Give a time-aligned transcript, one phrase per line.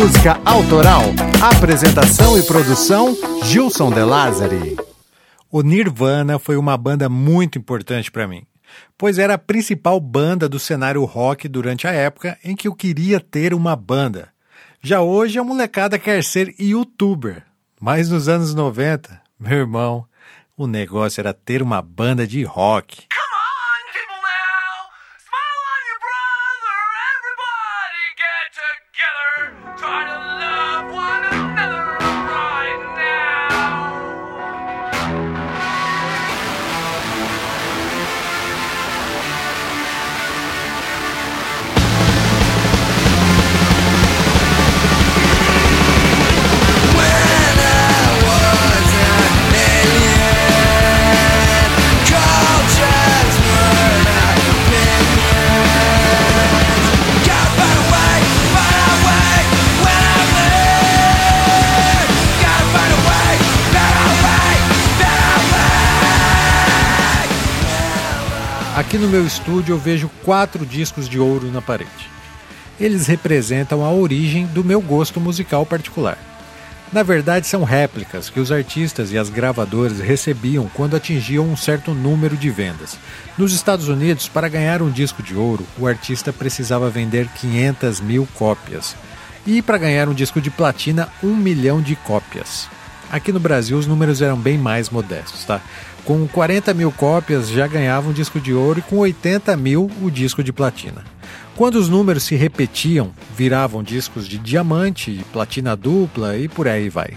[0.00, 1.02] música autoral.
[1.42, 3.14] Apresentação e produção:
[3.44, 4.78] Gilson De Lázari.
[5.52, 8.46] O Nirvana foi uma banda muito importante para mim,
[8.96, 13.20] pois era a principal banda do cenário rock durante a época em que eu queria
[13.20, 14.30] ter uma banda.
[14.80, 17.44] Já hoje a molecada quer ser youtuber,
[17.78, 20.06] mas nos anos 90, meu irmão,
[20.56, 23.02] o negócio era ter uma banda de rock.
[68.80, 72.08] Aqui no meu estúdio eu vejo quatro discos de ouro na parede.
[72.80, 76.16] Eles representam a origem do meu gosto musical particular.
[76.90, 81.92] Na verdade, são réplicas que os artistas e as gravadoras recebiam quando atingiam um certo
[81.92, 82.96] número de vendas.
[83.36, 88.26] Nos Estados Unidos, para ganhar um disco de ouro, o artista precisava vender 500 mil
[88.34, 88.96] cópias.
[89.46, 92.66] E para ganhar um disco de platina, um milhão de cópias.
[93.10, 95.60] Aqui no Brasil, os números eram bem mais modestos, tá?
[96.04, 100.10] Com 40 mil cópias já ganhava um disco de ouro e com 80 mil o
[100.10, 101.04] disco de platina.
[101.56, 107.10] Quando os números se repetiam, viravam discos de diamante, platina dupla e por aí vai.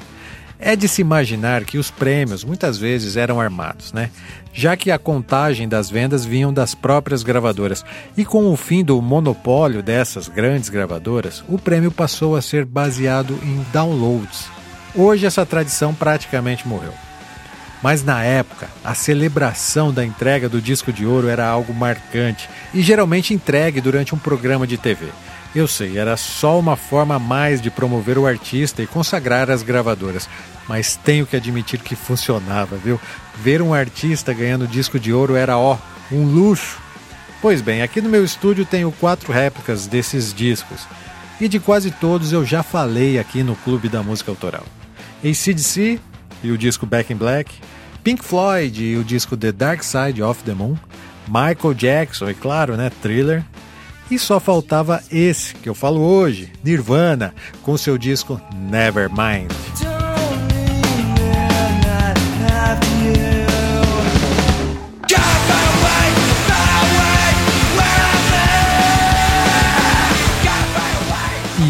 [0.60, 4.10] É de se imaginar que os prêmios muitas vezes eram armados, né?
[4.54, 7.84] Já que a contagem das vendas vinham das próprias gravadoras.
[8.16, 13.38] E com o fim do monopólio dessas grandes gravadoras, o prêmio passou a ser baseado
[13.44, 14.46] em downloads.
[14.96, 16.94] Hoje essa tradição praticamente morreu.
[17.84, 22.82] Mas na época, a celebração da entrega do disco de ouro era algo marcante e
[22.82, 25.08] geralmente entregue durante um programa de TV.
[25.54, 29.62] Eu sei, era só uma forma a mais de promover o artista e consagrar as
[29.64, 30.30] gravadoras,
[30.68, 33.00] mas tenho que admitir que funcionava, viu?
[33.36, 35.78] Ver um artista ganhando disco de ouro era, ó,
[36.10, 36.82] um luxo.
[37.42, 40.88] Pois bem, aqui no meu estúdio tenho quatro réplicas desses discos.
[41.40, 44.66] E de quase todos eu já falei aqui no Clube da Música Autoral.
[45.22, 46.00] ACDC
[46.42, 47.54] e o disco Back in Black,
[48.04, 50.78] Pink Floyd e o disco The Dark Side of the Moon,
[51.28, 53.44] Michael Jackson e claro, né, Thriller.
[54.12, 57.34] E só faltava esse que eu falo hoje, Nirvana,
[57.64, 59.93] com seu disco Nevermind.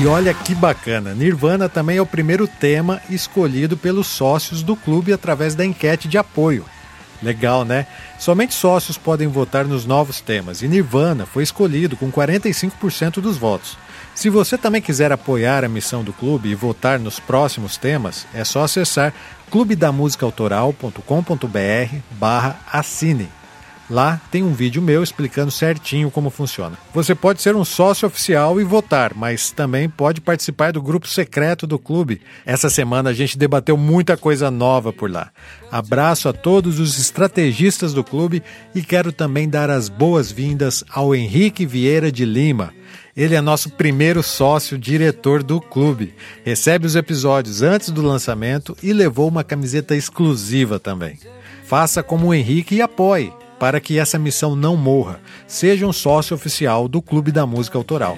[0.04, 5.14] E olha que bacana, Nirvana também é o primeiro tema escolhido pelos sócios do clube
[5.14, 6.66] através da enquete de apoio.
[7.22, 7.88] Legal, né?
[8.20, 13.78] Somente sócios podem votar nos novos temas e Nirvana foi escolhido com 45% dos votos.
[14.14, 18.44] Se você também quiser apoiar a missão do clube e votar nos próximos temas, é
[18.44, 19.14] só acessar
[19.50, 23.30] clubedamusicaautoral.com.br barra assine.
[23.90, 26.78] Lá tem um vídeo meu explicando certinho como funciona.
[26.94, 31.68] Você pode ser um sócio oficial e votar, mas também pode participar do grupo secreto
[31.68, 32.22] do clube.
[32.46, 35.32] Essa semana a gente debateu muita coisa nova por lá.
[35.70, 38.42] Abraço a todos os estrategistas do clube
[38.74, 42.74] e quero também dar as boas-vindas ao Henrique Vieira de Lima.
[43.16, 46.16] Ele é nosso primeiro sócio diretor do clube.
[46.46, 51.20] Recebe os episódios antes do lançamento e levou uma camiseta exclusiva também.
[51.66, 53.34] Faça como o Henrique e apoie
[53.64, 55.22] para que essa missão não morra.
[55.48, 58.18] Seja um sócio oficial do Clube da Música Autoral.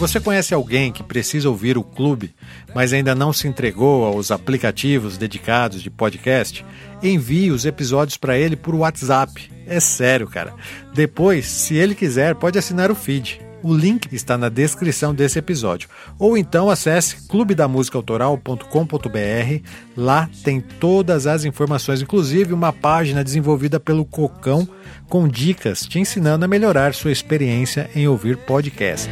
[0.00, 2.34] Você conhece alguém que precisa ouvir o clube,
[2.74, 6.64] mas ainda não se entregou aos aplicativos dedicados de podcast,
[7.02, 9.52] envie os episódios para ele por WhatsApp.
[9.66, 10.54] É sério, cara.
[10.94, 13.49] Depois, se ele quiser, pode assinar o feed.
[13.62, 15.88] O link está na descrição desse episódio.
[16.18, 19.68] Ou então acesse clubedamusicaautoral.com.br.
[19.96, 24.68] Lá tem todas as informações, inclusive uma página desenvolvida pelo Cocão
[25.08, 29.08] com dicas te ensinando a melhorar sua experiência em ouvir podcast.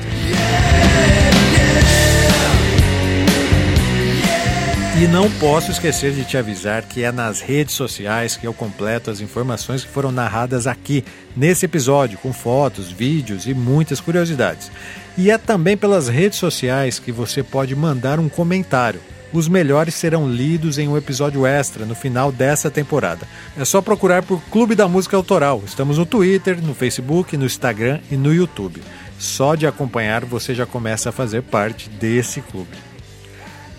[5.00, 9.12] E não posso esquecer de te avisar que é nas redes sociais que eu completo
[9.12, 11.04] as informações que foram narradas aqui
[11.36, 14.72] nesse episódio, com fotos, vídeos e muitas curiosidades.
[15.16, 19.00] E é também pelas redes sociais que você pode mandar um comentário.
[19.32, 23.24] Os melhores serão lidos em um episódio extra no final dessa temporada.
[23.56, 25.62] É só procurar por Clube da Música Autoral.
[25.64, 28.82] Estamos no Twitter, no Facebook, no Instagram e no YouTube.
[29.16, 32.87] Só de acompanhar você já começa a fazer parte desse clube.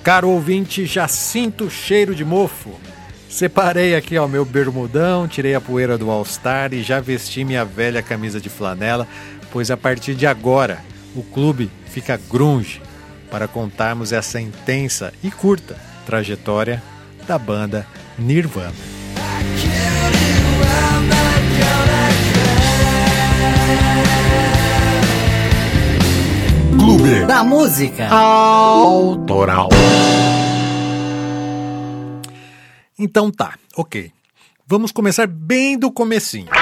[0.03, 2.79] Caro ouvinte, já sinto o cheiro de mofo.
[3.29, 8.01] Separei aqui o meu bermudão, tirei a poeira do All-Star e já vesti minha velha
[8.01, 9.07] camisa de flanela,
[9.51, 10.79] pois a partir de agora
[11.15, 12.81] o clube fica grunge
[13.29, 16.81] para contarmos essa intensa e curta trajetória
[17.27, 17.85] da banda
[18.17, 18.98] Nirvana.
[26.79, 29.67] Clube da Música Autoral.
[32.97, 34.11] Então tá, ok.
[34.65, 36.47] Vamos começar bem do comecinho.
[36.47, 36.55] When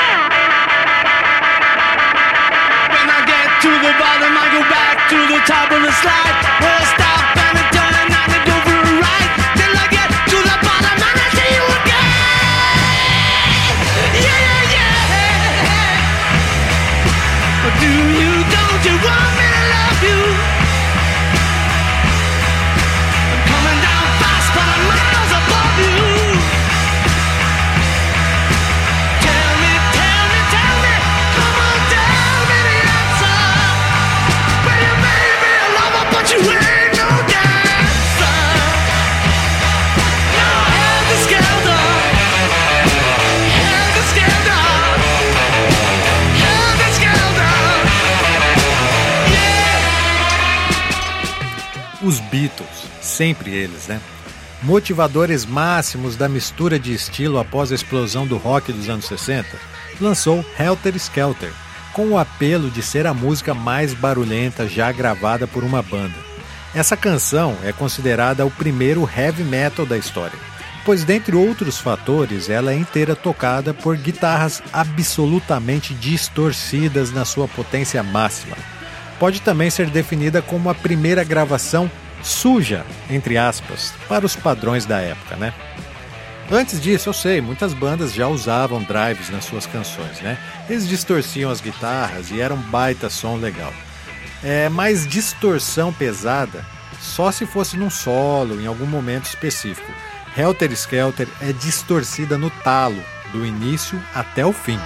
[18.23, 18.26] I
[53.17, 53.99] sempre eles, né?
[54.61, 59.47] Motivadores máximos da mistura de estilo após a explosão do rock dos anos 60,
[59.99, 61.51] lançou Helter Skelter,
[61.93, 66.15] com o apelo de ser a música mais barulhenta já gravada por uma banda.
[66.75, 70.37] Essa canção é considerada o primeiro heavy metal da história,
[70.85, 78.01] pois, dentre outros fatores, ela é inteira tocada por guitarras absolutamente distorcidas na sua potência
[78.03, 78.55] máxima
[79.19, 81.89] pode também ser definida como a primeira gravação
[82.23, 85.53] suja, entre aspas, para os padrões da época, né?
[86.49, 90.37] Antes disso, eu sei, muitas bandas já usavam drives nas suas canções, né?
[90.69, 93.73] Eles distorciam as guitarras e era um baita som legal.
[94.43, 96.65] É, mas distorção pesada
[97.01, 99.91] só se fosse num solo, em algum momento específico.
[100.37, 103.03] Helter Skelter é distorcida no talo,
[103.33, 104.79] do início até o fim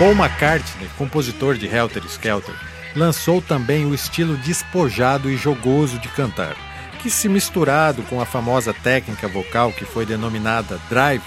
[0.02, 2.56] Paul McCartney, compositor de Helter Skelter,
[2.96, 6.56] lançou também o estilo despojado e jogoso de cantar,
[7.00, 11.22] que se misturado com a famosa técnica vocal que foi denominada drive,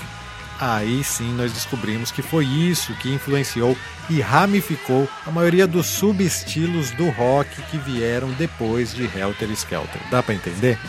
[0.59, 3.77] Aí sim nós descobrimos que foi isso que influenciou
[4.09, 10.01] e ramificou a maioria dos subestilos do rock que vieram depois de Helter Skelter.
[10.09, 10.79] Dá para entender?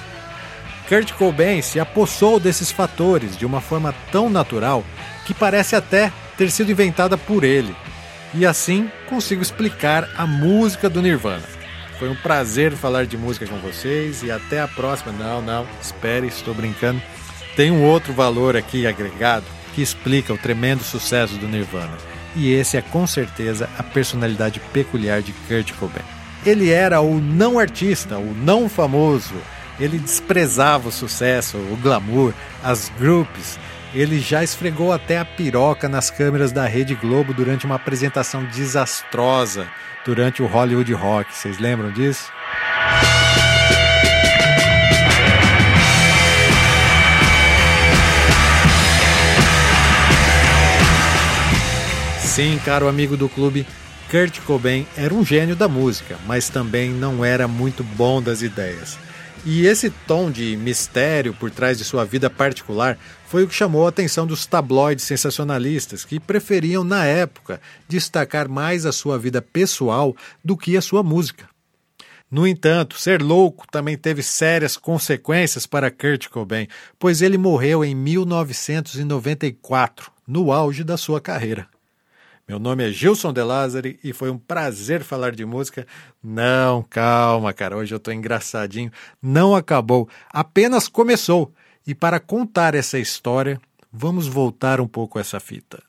[0.89, 4.85] Kurt Cobain se apossou desses fatores de uma forma tão natural
[5.25, 7.75] que parece até ter sido inventada por ele.
[8.35, 11.45] E assim consigo explicar a música do Nirvana.
[11.99, 15.13] Foi um prazer falar de música com vocês e até a próxima.
[15.13, 17.01] Não, não, espere, estou brincando.
[17.57, 21.97] Tem um outro valor aqui agregado que explica o tremendo sucesso do Nirvana.
[22.35, 26.05] E esse é com certeza a personalidade peculiar de Kurt Cobain.
[26.45, 29.35] Ele era o não artista, o não famoso.
[29.81, 33.59] Ele desprezava o sucesso, o glamour, as groups.
[33.95, 39.67] Ele já esfregou até a piroca nas câmeras da Rede Globo durante uma apresentação desastrosa
[40.05, 41.35] durante o Hollywood Rock.
[41.35, 42.31] Vocês lembram disso?
[52.21, 53.67] Sim, caro amigo do clube,
[54.11, 58.99] Kurt Cobain era um gênio da música, mas também não era muito bom das ideias.
[59.49, 62.99] E esse tom de mistério por trás de sua vida particular
[63.29, 68.85] foi o que chamou a atenção dos tabloides sensacionalistas, que preferiam, na época, destacar mais
[68.85, 71.49] a sua vida pessoal do que a sua música.
[72.29, 76.67] No entanto, ser louco também teve sérias consequências para Kurt Cobain,
[76.99, 81.69] pois ele morreu em 1994, no auge da sua carreira.
[82.49, 85.85] Meu nome é Gilson De Lázari e foi um prazer falar de música.
[86.23, 88.93] Não, calma, cara, hoje eu tô engraçadinho.
[89.21, 91.53] Não acabou, apenas começou.
[91.85, 93.61] E para contar essa história,
[93.93, 95.83] vamos voltar um pouco essa fita.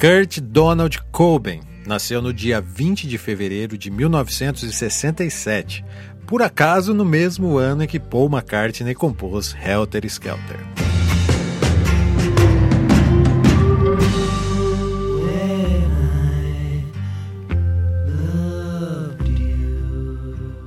[0.00, 5.84] Kurt Donald Cobain nasceu no dia 20 de fevereiro de 1967,
[6.24, 10.56] por acaso no mesmo ano em que Paul McCartney compôs Helter Skelter.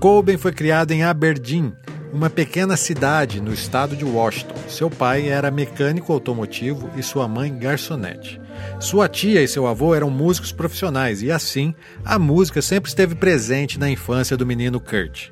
[0.02, 1.72] Cobain foi criado em Aberdeen,
[2.12, 4.56] uma pequena cidade no estado de Washington.
[4.68, 8.41] Seu pai era mecânico automotivo e sua mãe garçonete.
[8.80, 13.80] Sua tia e seu avô eram músicos profissionais e, assim, a música sempre esteve presente
[13.80, 15.30] na infância do menino Kurt,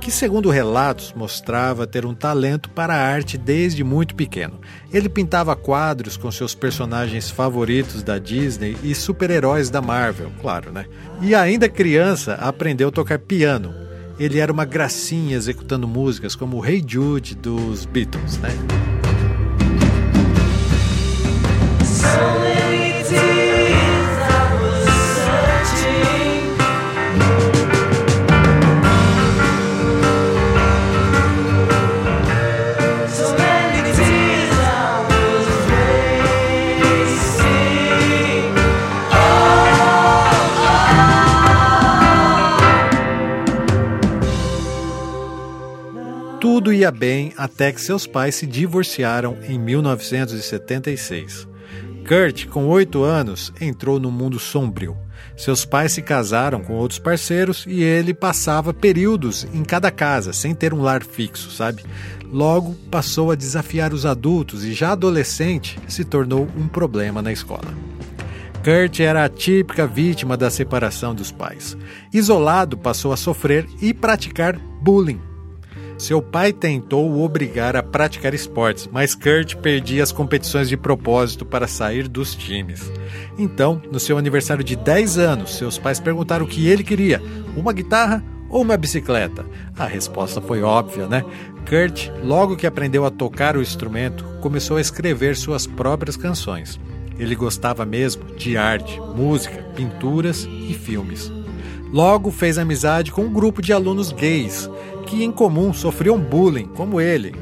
[0.00, 4.60] que, segundo relatos, mostrava ter um talento para a arte desde muito pequeno.
[4.92, 10.86] Ele pintava quadros com seus personagens favoritos da Disney e super-heróis da Marvel, claro, né?
[11.20, 13.74] E ainda criança, aprendeu a tocar piano.
[14.18, 18.50] Ele era uma gracinha executando músicas como o Hey Jude dos Beatles, né?
[46.80, 51.46] Ia bem até que seus pais se divorciaram em 1976.
[52.06, 54.96] Kurt, com oito anos, entrou no mundo sombrio.
[55.36, 60.54] Seus pais se casaram com outros parceiros e ele passava períodos em cada casa, sem
[60.54, 61.84] ter um lar fixo, sabe?
[62.24, 67.74] Logo, passou a desafiar os adultos e, já adolescente, se tornou um problema na escola.
[68.64, 71.76] Kurt era a típica vítima da separação dos pais.
[72.12, 75.29] Isolado, passou a sofrer e praticar bullying
[76.00, 81.44] seu pai tentou o obrigar a praticar esportes, mas Kurt perdia as competições de propósito
[81.44, 82.90] para sair dos times.
[83.38, 87.20] Então, no seu aniversário de 10 anos, seus pais perguntaram o que ele queria:
[87.54, 89.44] uma guitarra ou uma bicicleta?
[89.78, 91.22] A resposta foi óbvia, né?
[91.68, 96.80] Kurt, logo que aprendeu a tocar o instrumento, começou a escrever suas próprias canções.
[97.18, 101.30] Ele gostava mesmo de arte, música, pinturas e filmes.
[101.92, 104.70] Logo fez amizade com um grupo de alunos gays
[105.10, 107.34] que em comum sofriam bullying, como ele.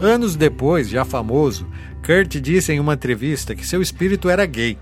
[0.00, 1.66] Anos depois, já famoso,
[2.04, 4.78] Kurt disse em uma entrevista que seu espírito era gay.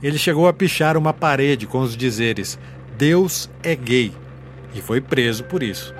[0.00, 2.56] Ele chegou a pichar uma parede com os dizeres:
[2.96, 4.12] Deus é gay,
[4.74, 5.92] e foi preso por isso.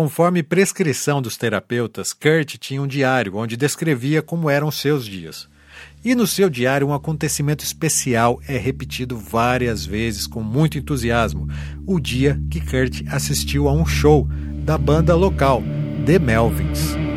[0.00, 5.46] Conforme prescrição dos terapeutas, Kurt tinha um diário onde descrevia como eram seus dias.
[6.02, 11.46] E no seu diário, um acontecimento especial é repetido várias vezes com muito entusiasmo:
[11.86, 14.26] o dia que Kurt assistiu a um show
[14.64, 15.62] da banda local,
[16.06, 17.09] The Melvins.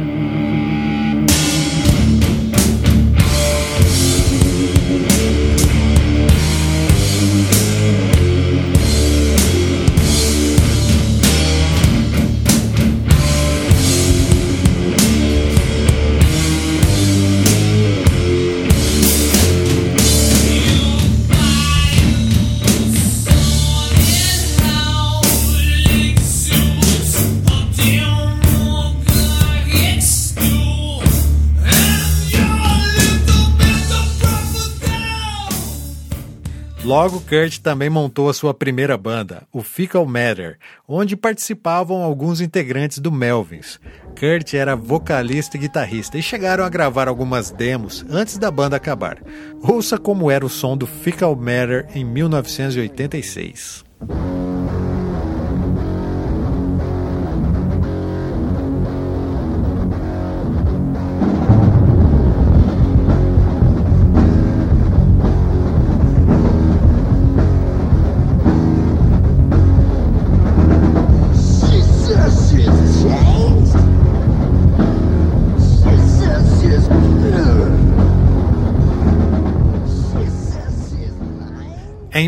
[36.94, 43.00] Logo, Kurt também montou a sua primeira banda, o Fecal Matter, onde participavam alguns integrantes
[43.00, 43.80] do Melvins.
[44.10, 49.18] Kurt era vocalista e guitarrista e chegaram a gravar algumas demos antes da banda acabar.
[49.60, 53.84] Ouça como era o som do Fecal Matter em 1986.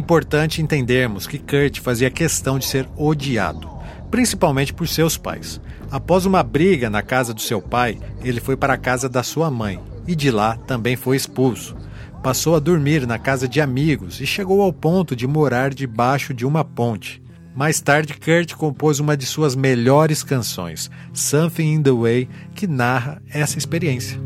[0.06, 3.68] Importante entendermos que Kurt fazia questão de ser odiado,
[4.12, 5.60] principalmente por seus pais.
[5.90, 9.50] Após uma briga na casa do seu pai, ele foi para a casa da sua
[9.50, 11.76] mãe e de lá também foi expulso.
[12.22, 16.46] Passou a dormir na casa de amigos e chegou ao ponto de morar debaixo de
[16.46, 17.20] uma ponte.
[17.56, 23.24] Mais tarde, Kurt compôs uma de suas melhores canções, Something in the Way, que narra
[23.28, 24.20] essa experiência.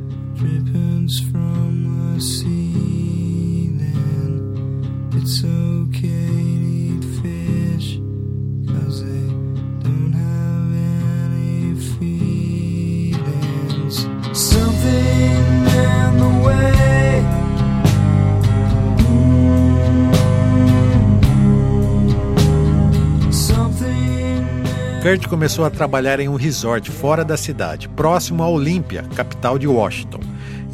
[5.22, 5.50] It's.
[25.10, 29.66] Kurt começou a trabalhar em um resort fora da cidade, próximo a Olímpia, capital de
[29.66, 30.20] Washington.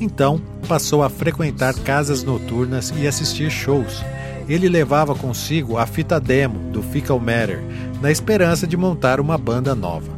[0.02, 4.04] Então, passou a frequentar casas noturnas e assistir shows.
[4.48, 7.64] Ele levava consigo a fita demo do Fickle Matter,
[8.02, 10.14] na esperança de montar uma banda nova.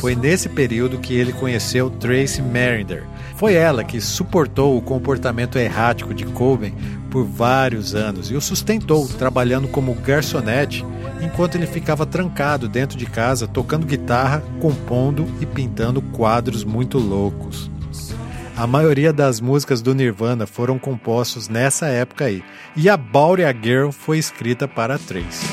[0.00, 3.04] Foi nesse período que ele conheceu Tracy Merinder.
[3.36, 6.74] Foi ela que suportou o comportamento errático de Coben
[7.10, 10.84] por vários anos e o sustentou trabalhando como garçonete
[11.22, 17.70] enquanto ele ficava trancado dentro de casa tocando guitarra, compondo e pintando quadros muito loucos.
[18.58, 22.42] A maioria das músicas do Nirvana foram compostos nessa época aí,
[22.74, 25.46] e a Bauria Girl foi escrita para Trace.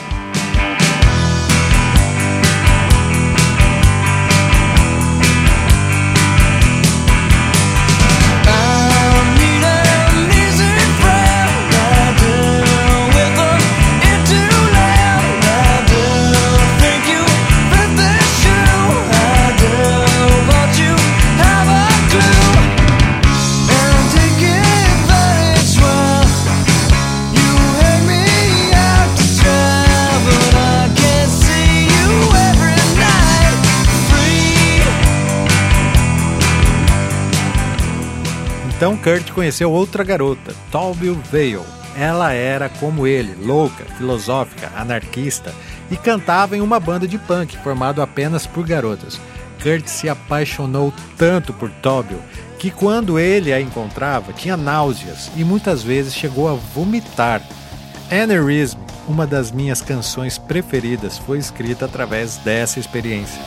[38.76, 41.66] Então Kurt conheceu outra garota, Tolville Vale.
[41.98, 45.54] Ela era como ele, louca, filosófica, anarquista
[45.90, 49.20] e cantava em uma banda de punk formado apenas por garotas.
[49.64, 52.20] Kurt se apaixonou tanto por Tobio
[52.60, 57.42] que quando ele a encontrava tinha náuseas e muitas vezes chegou a vomitar.
[58.12, 63.42] Aneurysm, uma das minhas canções preferidas, foi escrita através dessa experiência.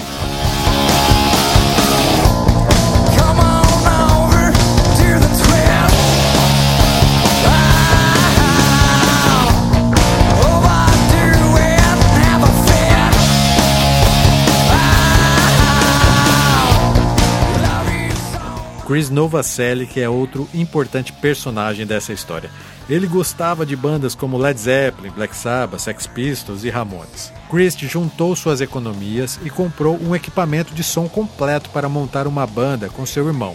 [18.89, 22.51] Chris Novoselic que é outro importante personagem dessa história.
[22.89, 27.31] Ele gostava de bandas como Led Zeppelin, Black Sabbath, Sex Pistols e Ramones.
[27.51, 32.89] Chris juntou suas economias e comprou um equipamento de som completo para montar uma banda
[32.89, 33.55] com seu irmão.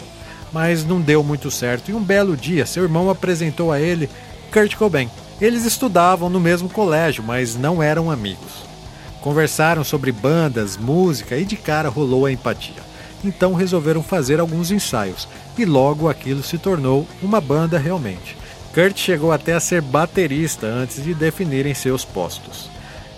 [0.52, 4.12] Mas não deu muito certo e um belo dia seu irmão apresentou a ele
[4.52, 5.10] Kurt Cobain.
[5.42, 8.68] Eles estudavam no mesmo colégio, mas não eram amigos.
[9.20, 12.93] Conversaram sobre bandas, música e de cara rolou a empatia
[13.24, 18.38] então resolveram fazer alguns ensaios, e logo aquilo se tornou uma banda realmente.
[18.74, 22.70] Kurt chegou até a ser baterista antes de definirem seus postos.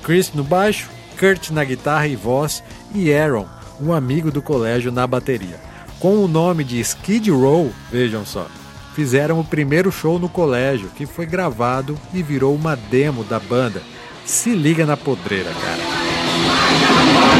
[0.03, 2.61] Chris no baixo, Kurt na guitarra e voz
[2.93, 3.47] e Aaron,
[3.81, 5.59] um amigo do colégio, na bateria.
[5.99, 8.47] Com o nome de Skid Row, vejam só,
[8.93, 13.81] fizeram o primeiro show no colégio, que foi gravado e virou uma demo da banda.
[14.25, 17.34] Se liga na podreira, cara.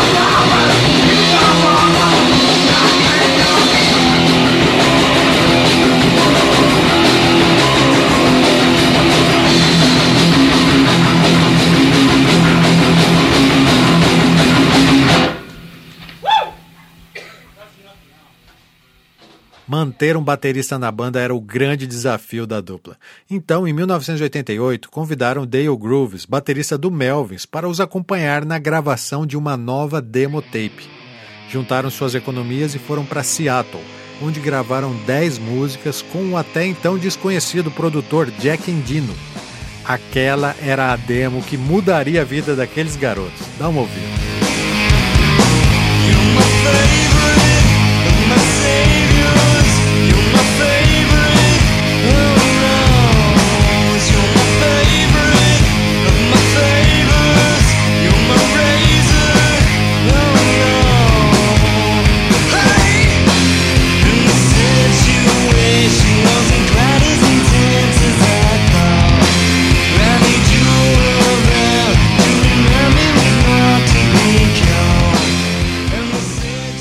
[0.00, 0.37] Oh, no!
[19.68, 22.96] Manter um baterista na banda era o grande desafio da dupla.
[23.30, 29.36] Então, em 1988, convidaram Dale Grooves, baterista do Melvins, para os acompanhar na gravação de
[29.36, 30.88] uma nova demo tape.
[31.50, 33.84] Juntaram suas economias e foram para Seattle,
[34.22, 39.14] onde gravaram 10 músicas com o até então desconhecido produtor Jack Endino.
[39.84, 43.46] Aquela era a demo que mudaria a vida daqueles garotos.
[43.58, 44.28] Dá uma ouvida.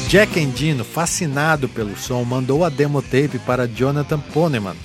[0.07, 4.75] Jack Endino, fascinado pelo som, mandou a demo tape para Jonathan Poneman,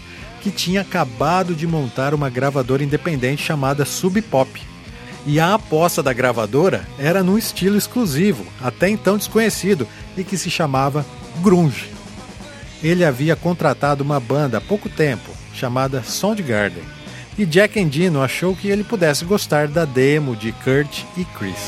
[0.40, 4.50] que tinha acabado de montar uma gravadora independente chamada Sub Pop.
[5.24, 10.50] E a aposta da gravadora era num estilo exclusivo, até então desconhecido, e que se
[10.50, 11.06] chamava
[11.40, 11.88] grunge.
[12.82, 16.82] Ele havia contratado uma banda há pouco tempo, chamada Soundgarden,
[17.38, 21.60] e Jack Endino achou que ele pudesse gostar da demo de Kurt e Chris.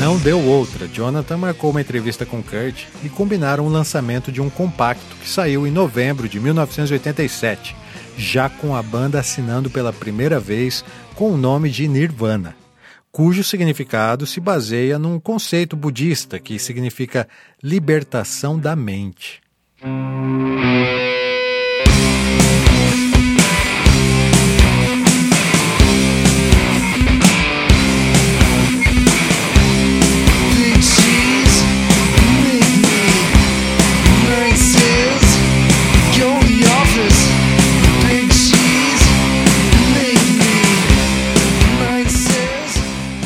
[0.00, 0.88] Não deu outra.
[0.88, 5.66] Jonathan marcou uma entrevista com Kurt e combinaram o lançamento de um compacto que saiu
[5.66, 7.76] em novembro de 1987,
[8.16, 12.56] já com a banda assinando pela primeira vez com o nome de Nirvana,
[13.12, 17.28] cujo significado se baseia num conceito budista que significa
[17.62, 19.40] libertação da mente.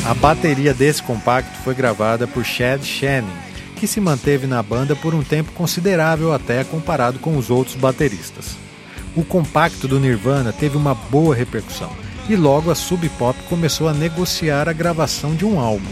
[0.05, 3.27] A bateria desse compacto foi gravada por Chad Channing,
[3.75, 8.55] que se manteve na banda por um tempo considerável até comparado com os outros bateristas.
[9.15, 11.89] O compacto do Nirvana teve uma boa repercussão
[12.29, 15.89] e logo a Sub Pop começou a negociar a gravação de um álbum.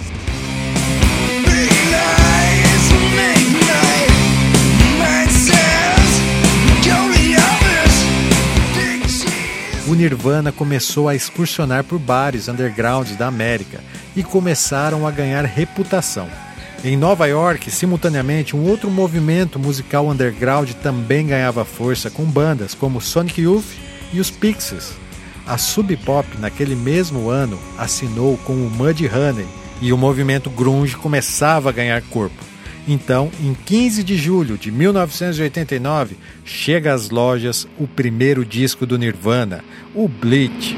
[9.87, 13.79] O Nirvana começou a excursionar por bares undergrounds da América
[14.15, 16.29] e começaram a ganhar reputação.
[16.83, 22.99] Em Nova York, simultaneamente, um outro movimento musical underground também ganhava força com bandas como
[22.99, 23.65] Sonic Youth
[24.11, 24.91] e os Pixies.
[25.47, 29.47] A Sub Pop, naquele mesmo ano, assinou com o Mudhoney
[29.81, 32.43] e o movimento grunge começava a ganhar corpo.
[32.87, 39.63] Então, em 15 de julho de 1989, chega às lojas o primeiro disco do Nirvana,
[39.95, 40.75] o Bleach.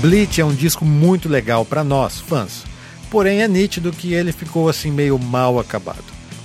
[0.00, 2.64] Bleach é um disco muito legal para nós, fãs.
[3.10, 6.04] Porém, é nítido que ele ficou assim meio mal acabado.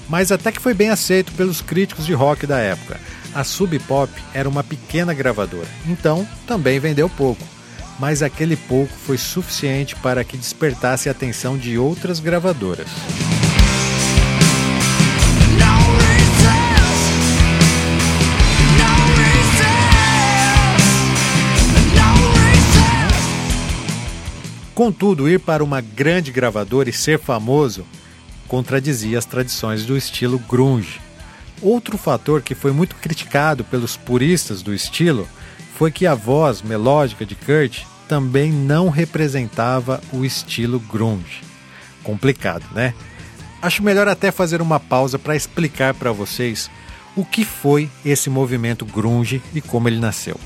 [0.10, 3.00] Mas até que foi bem aceito pelos críticos de rock da época.
[3.34, 7.44] A Sub Pop era uma pequena gravadora, então também vendeu pouco.
[8.00, 12.88] Mas aquele pouco foi suficiente para que despertasse a atenção de outras gravadoras.
[24.84, 27.86] Contudo, ir para uma grande gravadora e ser famoso
[28.50, 31.00] contradizia as tradições do estilo grunge.
[31.62, 35.26] Outro fator que foi muito criticado pelos puristas do estilo
[35.78, 41.44] foi que a voz melódica de Kurt também não representava o estilo grunge.
[42.04, 42.94] Complicado, né?
[43.62, 46.70] Acho melhor até fazer uma pausa para explicar para vocês
[47.16, 50.38] o que foi esse movimento grunge e como ele nasceu.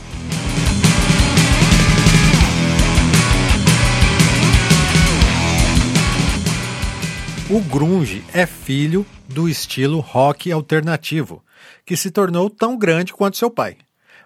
[7.49, 11.41] O grunge é filho do estilo rock alternativo,
[11.85, 13.77] que se tornou tão grande quanto seu pai.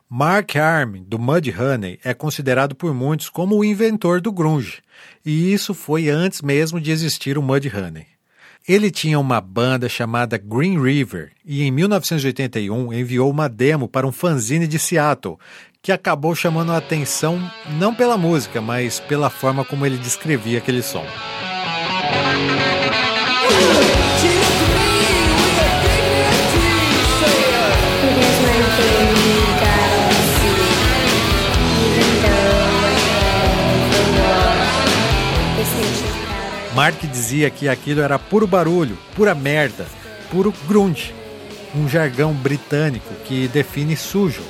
[0.09, 4.81] Mark Arm, do Mudhoney, é considerado por muitos como o inventor do grunge,
[5.23, 8.07] e isso foi antes mesmo de existir o Mudhoney.
[8.67, 14.11] Ele tinha uma banda chamada Green River e em 1981 enviou uma demo para um
[14.11, 15.37] fanzine de Seattle,
[15.79, 17.39] que acabou chamando a atenção
[17.77, 21.05] não pela música, mas pela forma como ele descrevia aquele som.
[36.81, 39.85] Mark dizia que aquilo era puro barulho, pura merda,
[40.31, 41.13] puro grunge,
[41.75, 44.41] um jargão britânico que define sujo.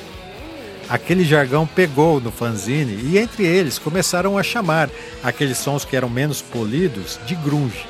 [0.88, 4.88] Aquele jargão pegou no fanzine e entre eles começaram a chamar
[5.22, 7.86] aqueles sons que eram menos polidos de grunge.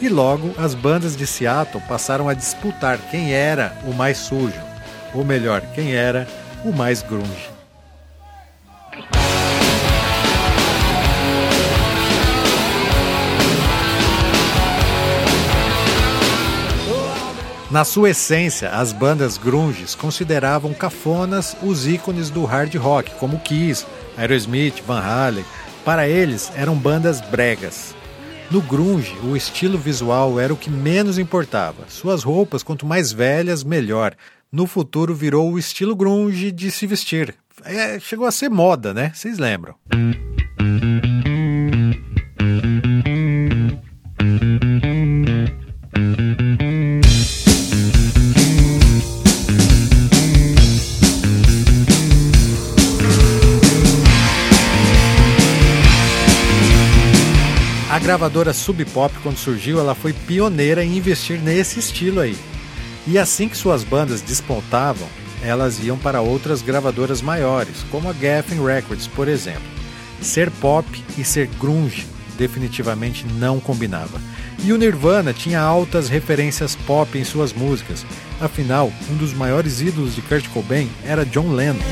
[0.00, 4.60] E logo as bandas de Seattle passaram a disputar quem era o mais sujo,
[5.14, 6.26] ou melhor, quem era
[6.64, 7.53] o mais grunge.
[17.74, 23.84] Na sua essência, as bandas grunges consideravam cafonas os ícones do hard rock, como Kiss,
[24.16, 25.44] Aerosmith, Van Halen.
[25.84, 27.92] Para eles, eram bandas bregas.
[28.48, 31.82] No grunge, o estilo visual era o que menos importava.
[31.88, 34.14] Suas roupas, quanto mais velhas, melhor.
[34.52, 37.34] No futuro virou o estilo grunge de se vestir.
[37.64, 39.10] É, chegou a ser moda, né?
[39.12, 39.74] Vocês lembram?
[58.14, 62.36] Gravadora Sub Pop, quando surgiu, ela foi pioneira em investir nesse estilo aí.
[63.08, 65.08] E assim que suas bandas despontavam,
[65.42, 69.64] elas iam para outras gravadoras maiores, como a Geffen Records, por exemplo.
[70.20, 70.86] Ser pop
[71.18, 72.06] e ser grunge
[72.38, 74.20] definitivamente não combinava.
[74.62, 78.06] E o Nirvana tinha altas referências pop em suas músicas.
[78.40, 81.82] Afinal, um dos maiores ídolos de Kurt Cobain era John Lennon.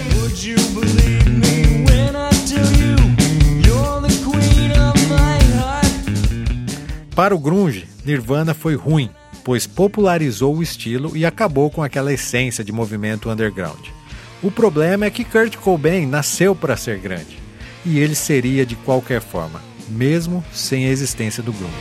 [7.14, 9.10] Para o grunge, Nirvana foi ruim,
[9.44, 13.88] pois popularizou o estilo e acabou com aquela essência de movimento underground.
[14.42, 17.38] O problema é que Kurt Cobain nasceu para ser grande,
[17.84, 21.72] e ele seria de qualquer forma, mesmo sem a existência do grunge.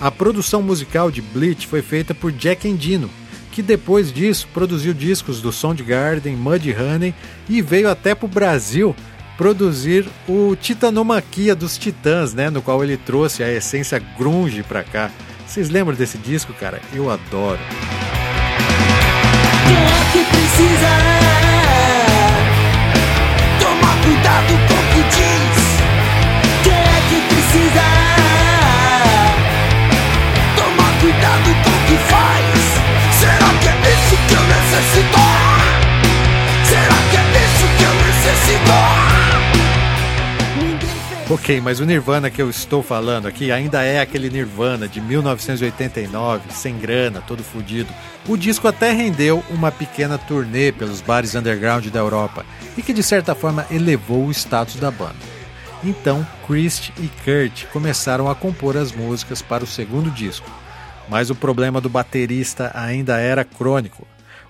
[0.00, 3.08] A produção musical de Bleach foi feita por Jack Endino,
[3.56, 7.14] que depois disso produziu discos do Soundgarden, Mudhoney
[7.48, 8.94] e veio até para o Brasil
[9.38, 15.10] produzir o Titanomaquia dos Titãs, né, no qual ele trouxe a essência grunge para cá.
[15.46, 16.82] Vocês lembram desse disco, cara?
[16.92, 17.58] Eu adoro.
[19.66, 20.90] Quem é que precisa
[23.58, 24.75] tomar cuidado com
[34.76, 35.18] necessito?
[36.64, 38.72] Será que é isso que eu necessito?
[41.28, 46.52] Ok, mas o Nirvana que eu estou falando aqui ainda é aquele Nirvana de 1989,
[46.52, 47.92] sem grana, todo fodido.
[48.28, 52.44] O disco até rendeu uma pequena turnê pelos bares underground da Europa
[52.76, 55.16] e que de certa forma elevou o status da banda.
[55.82, 60.48] Então, Christ e Kurt começaram a compor as músicas para o segundo disco,
[61.08, 64.06] mas o problema do baterista ainda era crônico.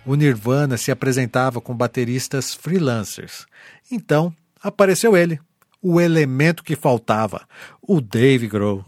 [0.06, 3.44] O Nirvana se apresentava com bateristas freelancers.
[3.90, 5.40] Então, apareceu ele,
[5.82, 7.42] o elemento que faltava,
[7.82, 8.84] o Dave Grohl.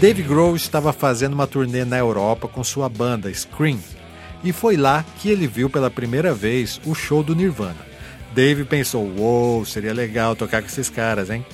[0.00, 3.78] Dave Grohl estava fazendo uma turnê na Europa com sua banda Scream,
[4.42, 7.86] e foi lá que ele viu pela primeira vez o show do Nirvana.
[8.34, 11.44] Dave pensou: "Uou, wow, seria legal tocar com esses caras, hein?"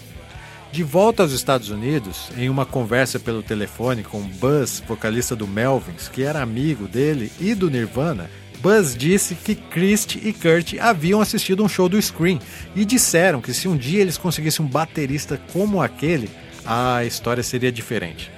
[0.70, 6.06] De volta aos Estados Unidos, em uma conversa pelo telefone com Buzz, vocalista do Melvins,
[6.06, 8.30] que era amigo dele e do Nirvana,
[8.60, 12.38] Buzz disse que Christ e Kurt haviam assistido um show do Scream
[12.76, 16.30] e disseram que se um dia eles conseguissem um baterista como aquele,
[16.64, 18.35] a história seria diferente.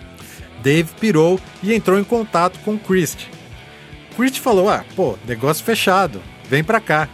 [0.63, 3.27] Dave pirou e entrou em contato com Christ.
[4.17, 7.09] Christ falou: Ah, pô, negócio fechado, vem pra cá.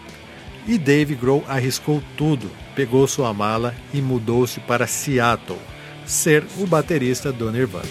[0.66, 5.58] E Dave Grohl arriscou tudo, pegou sua mala e mudou-se para Seattle,
[6.06, 7.84] ser o baterista do Nirvana.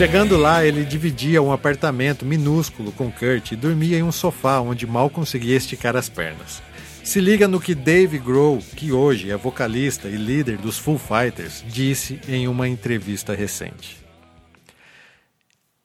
[0.00, 4.86] Chegando lá, ele dividia um apartamento minúsculo com Kurt e dormia em um sofá onde
[4.86, 6.62] mal conseguia esticar as pernas.
[7.04, 11.62] Se liga no que Dave Grohl, que hoje é vocalista e líder dos Foo Fighters,
[11.68, 13.98] disse em uma entrevista recente.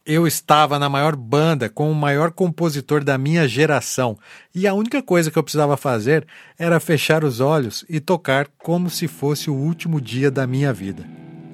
[0.05, 4.17] Eu estava na maior banda com o maior compositor da minha geração
[4.55, 6.25] e a única coisa que eu precisava fazer
[6.57, 11.05] era fechar os olhos e tocar como se fosse o último dia da minha vida.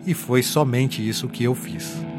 [0.05, 2.10] E foi somente isso que eu fiz.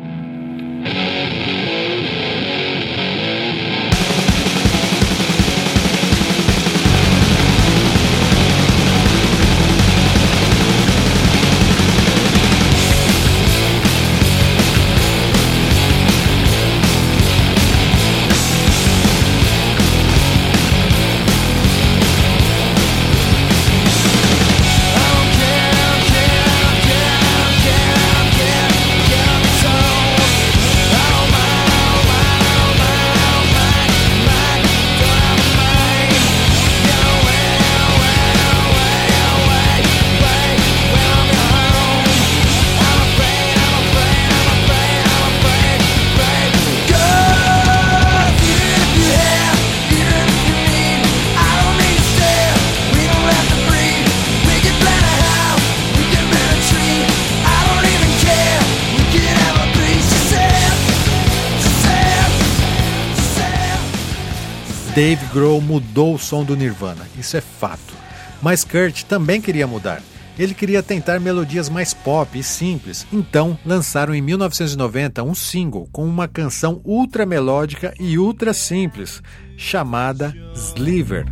[64.94, 67.94] Dave Grohl mudou o som do Nirvana, isso é fato.
[68.42, 70.02] Mas Kurt também queria mudar.
[70.38, 76.04] Ele queria tentar melodias mais pop e simples, então lançaram em 1990 um single com
[76.04, 79.22] uma canção ultra melódica e ultra simples,
[79.56, 81.24] chamada Sliver.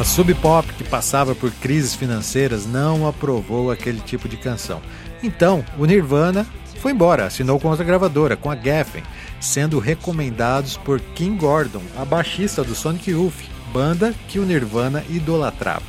[0.00, 4.80] A Sub Pop, que passava por crises financeiras, não aprovou aquele tipo de canção.
[5.22, 6.46] Então, o Nirvana
[6.80, 9.02] foi embora, assinou com outra gravadora, com a Geffen,
[9.38, 13.44] sendo recomendados por Kim Gordon, a baixista do Sonic Youth,
[13.74, 15.84] banda que o Nirvana idolatrava.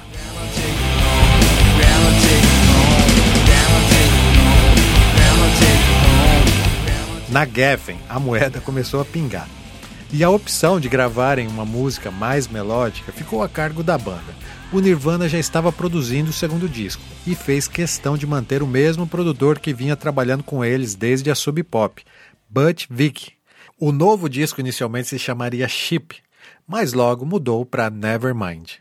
[7.31, 9.47] Na Geffen, a moeda começou a pingar
[10.11, 14.35] e a opção de gravarem uma música mais melódica ficou a cargo da banda.
[14.69, 19.07] O Nirvana já estava produzindo o segundo disco e fez questão de manter o mesmo
[19.07, 22.03] produtor que vinha trabalhando com eles desde a Sub Pop,
[22.49, 23.31] Butch Vig.
[23.79, 26.17] O novo disco inicialmente se chamaria Chip,
[26.67, 28.73] mas logo mudou para Nevermind.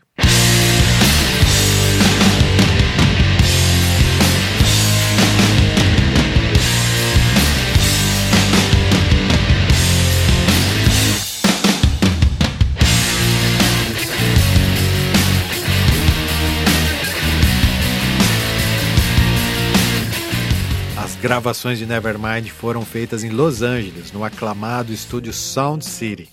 [21.21, 26.27] Gravações de Nevermind foram feitas em Los Angeles, no aclamado estúdio Sound City.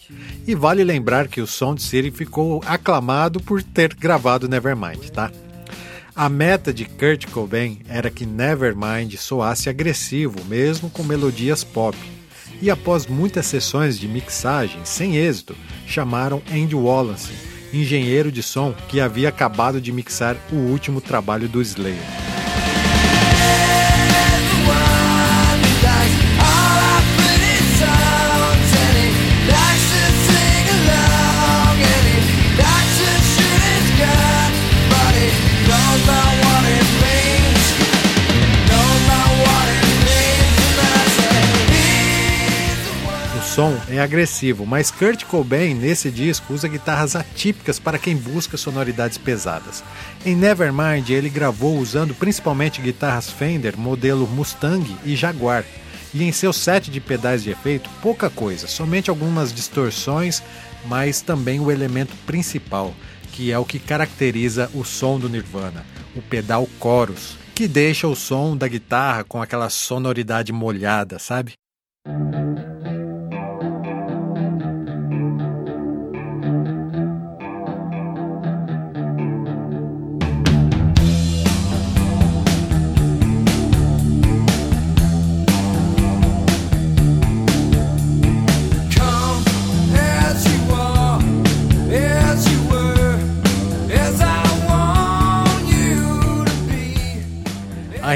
[0.47, 5.31] E vale lembrar que o Sound City ficou aclamado por ter gravado Nevermind, tá?
[6.17, 11.97] A meta de Kurt Cobain era que Nevermind soasse agressivo, mesmo com melodias pop.
[12.63, 15.55] E após muitas sessões de mixagem sem êxito,
[15.87, 17.33] chamaram Andy Wallace,
[17.75, 21.99] engenheiro de som que havia acabado de mixar o último trabalho do Slayer.
[43.59, 49.19] Som é agressivo, mas Kurt Cobain nesse disco usa guitarras atípicas para quem busca sonoridades
[49.19, 49.83] pesadas.
[50.25, 55.65] Em Nevermind ele gravou usando principalmente guitarras Fender modelo Mustang e Jaguar.
[56.15, 60.41] E em seu set de pedais de efeito, pouca coisa, somente algumas distorções,
[60.85, 62.95] mas também o elemento principal,
[63.33, 68.15] que é o que caracteriza o som do Nirvana, o pedal chorus, que deixa o
[68.15, 71.55] som da guitarra com aquela sonoridade molhada, sabe?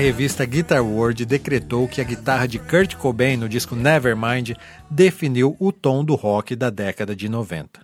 [0.02, 4.56] Revista Guitar World decretou que a guitarra de Kurt Cobain no disco Nevermind
[4.90, 7.80] definiu o tom do rock da década de 90.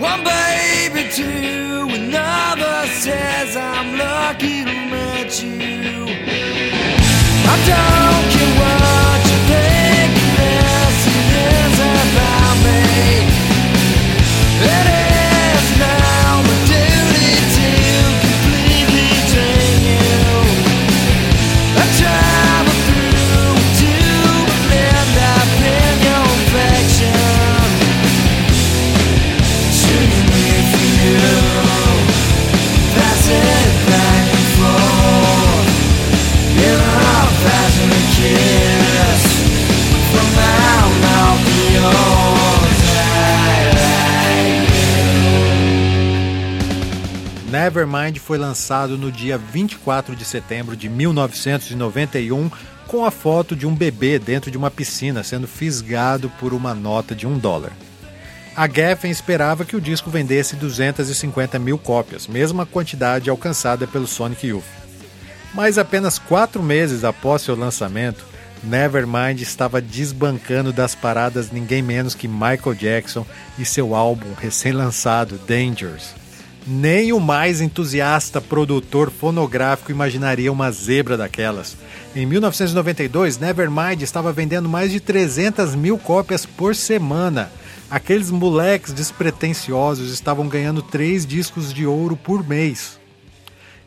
[0.00, 1.08] One baby
[47.50, 52.50] Nevermind foi lançado no dia 24 de setembro de 1991
[52.86, 57.14] com a foto de um bebê dentro de uma piscina sendo fisgado por uma nota
[57.14, 57.72] de um dólar.
[58.54, 64.46] A Geffen esperava que o disco vendesse 250 mil cópias, mesma quantidade alcançada pelo Sonic
[64.48, 64.64] Youth.
[65.54, 68.26] Mas apenas quatro meses após seu lançamento,
[68.62, 73.24] Nevermind estava desbancando das paradas ninguém menos que Michael Jackson
[73.58, 76.27] e seu álbum recém-lançado Dangerous.
[76.68, 81.76] Nem o mais entusiasta produtor fonográfico imaginaria uma zebra daquelas.
[82.14, 87.50] Em 1992, Nevermind estava vendendo mais de 300 mil cópias por semana,
[87.90, 93.00] Aqueles moleques despretensiosos estavam ganhando três discos de ouro por mês.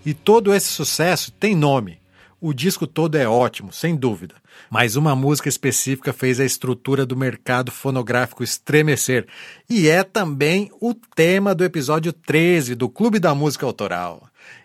[0.04, 2.01] E todo esse sucesso tem nome.
[2.44, 4.34] O disco todo é ótimo, sem dúvida.
[4.68, 9.28] Mas uma música específica fez a estrutura do mercado fonográfico estremecer.
[9.70, 14.24] E é também o tema do episódio 13 do Clube da Música Autoral.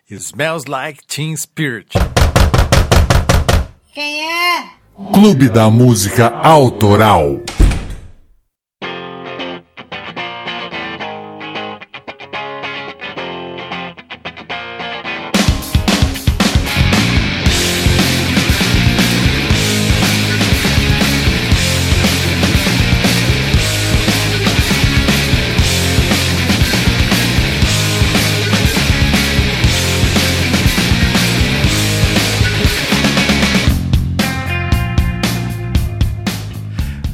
[0.09, 1.91] Smells Like Teen Spirit.
[3.93, 4.64] Quem é?
[5.12, 7.43] Clube da Música Autoral.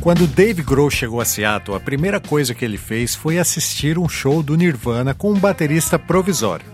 [0.02, 4.08] Quando Dave Grohl chegou a Seattle, a primeira coisa que ele fez foi assistir um
[4.08, 6.66] show do Nirvana com um baterista provisório.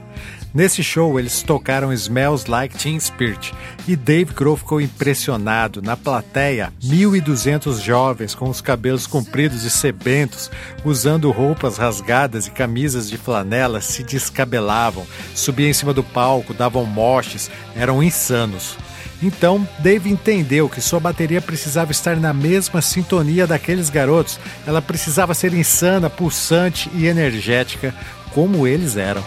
[0.55, 3.53] Nesse show, eles tocaram Smells Like Teen Spirit
[3.87, 5.83] e Dave Grohl ficou impressionado.
[5.83, 10.51] Na plateia, 1.200 jovens com os cabelos compridos e sebentos,
[10.83, 16.87] usando roupas rasgadas e camisas de flanela, se descabelavam, subiam em cima do palco, davam
[16.87, 18.79] moches, eram insanos.
[19.23, 24.39] Então, Dave entendeu que sua bateria precisava estar na mesma sintonia daqueles garotos.
[24.67, 27.95] Ela precisava ser insana, pulsante e energética,
[28.33, 29.25] como eles eram.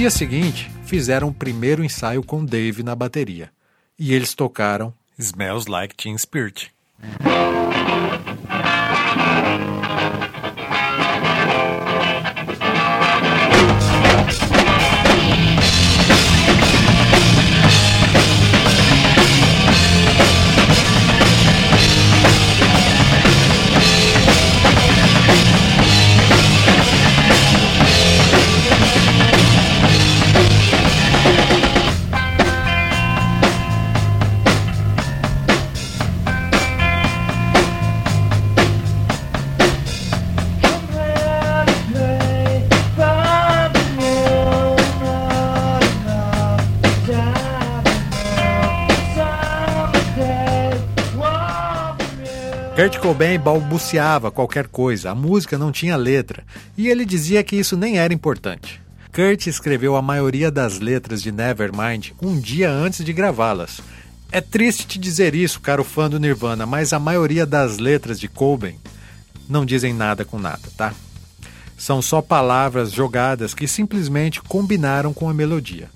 [0.00, 3.50] Dia seguinte, fizeram o primeiro ensaio com Dave na bateria.
[3.98, 6.72] E eles tocaram Smells Like Teen Spirit.
[52.80, 56.42] Kurt Cobain balbuciava qualquer coisa, a música não tinha letra,
[56.78, 58.80] e ele dizia que isso nem era importante.
[59.12, 63.82] Kurt escreveu a maioria das letras de Nevermind um dia antes de gravá-las.
[64.32, 68.28] É triste te dizer isso, caro fã do Nirvana, mas a maioria das letras de
[68.28, 68.78] Cobain
[69.46, 70.94] não dizem nada com nada, tá?
[71.76, 75.90] São só palavras jogadas que simplesmente combinaram com a melodia.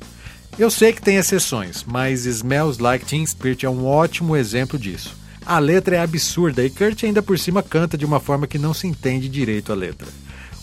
[0.58, 5.23] Eu sei que tem exceções, mas Smells Like Teen Spirit é um ótimo exemplo disso.
[5.46, 8.72] A letra é absurda e Kurt ainda por cima canta de uma forma que não
[8.72, 10.08] se entende direito a letra.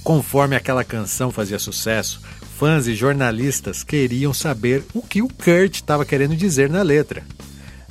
[0.03, 2.19] Conforme aquela canção fazia sucesso,
[2.57, 7.23] fãs e jornalistas queriam saber o que o Kurt estava querendo dizer na letra.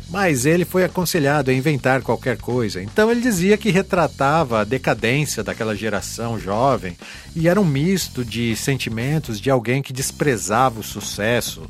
[0.09, 5.45] Mas ele foi aconselhado a inventar qualquer coisa, então ele dizia que retratava a decadência
[5.45, 6.97] daquela geração jovem
[7.37, 11.63] e era um misto de sentimentos de alguém que desprezava o sucesso.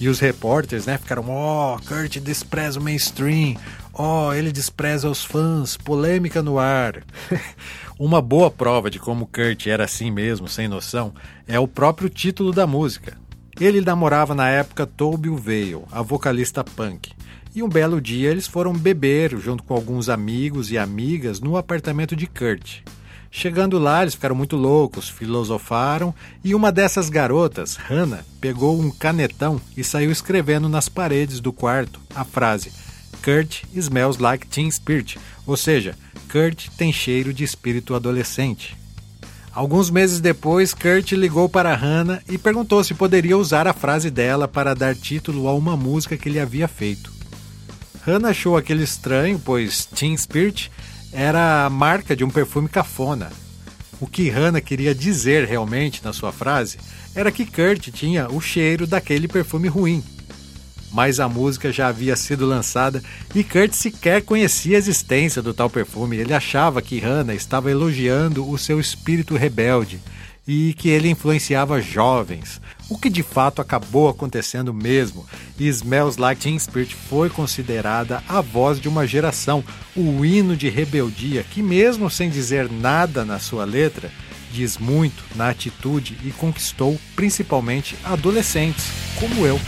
[0.00, 3.56] E os repórteres né, ficaram: Oh, Kurt despreza o mainstream,
[4.00, 7.02] Oh, ele despreza os fãs, polêmica no ar.
[7.98, 11.12] Uma boa prova de como Kurt era assim mesmo, sem noção,
[11.48, 13.18] é o próprio título da música.
[13.60, 17.10] Ele namorava na época Toby Vale, a vocalista punk.
[17.52, 22.14] E um belo dia eles foram beber junto com alguns amigos e amigas no apartamento
[22.14, 22.82] de Kurt.
[23.32, 29.60] Chegando lá, eles ficaram muito loucos, filosofaram e uma dessas garotas, Hannah, pegou um canetão
[29.76, 32.70] e saiu escrevendo nas paredes do quarto a frase
[33.22, 35.94] Kurt smells like teen spirit, ou seja,
[36.30, 38.76] Kurt tem cheiro de espírito adolescente.
[39.52, 44.46] Alguns meses depois, Kurt ligou para Hannah e perguntou se poderia usar a frase dela
[44.46, 47.12] para dar título a uma música que ele havia feito.
[48.06, 50.70] Hannah achou aquele estranho, pois Teen Spirit
[51.12, 53.30] era a marca de um perfume cafona.
[54.00, 56.78] O que Hannah queria dizer realmente na sua frase
[57.14, 60.04] era que Kurt tinha o cheiro daquele perfume ruim.
[60.92, 63.02] Mas a música já havia sido lançada
[63.34, 66.16] e Kurt sequer conhecia a existência do tal perfume.
[66.16, 70.00] Ele achava que Hannah estava elogiando o seu espírito rebelde
[70.48, 72.58] e que ele influenciava jovens,
[72.88, 75.26] o que de fato acabou acontecendo mesmo.
[75.58, 79.62] E Smells Like Teen Spirit foi considerada a voz de uma geração,
[79.94, 84.10] o hino de rebeldia que, mesmo sem dizer nada na sua letra,
[84.50, 88.86] diz muito na atitude e conquistou principalmente adolescentes,
[89.20, 89.60] como eu.